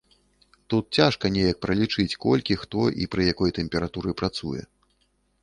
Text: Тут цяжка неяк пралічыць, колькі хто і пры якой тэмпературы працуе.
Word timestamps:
Тут 0.73 0.85
цяжка 0.99 1.29
неяк 1.35 1.59
пралічыць, 1.65 2.17
колькі 2.25 2.57
хто 2.63 2.87
і 3.05 3.09
пры 3.13 3.29
якой 3.33 3.55
тэмпературы 3.61 4.11
працуе. 4.25 4.61